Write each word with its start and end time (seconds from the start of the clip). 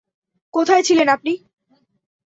কোথায় 0.53 0.83
ছিলেন 0.83 1.07
আপনি? 1.07 1.33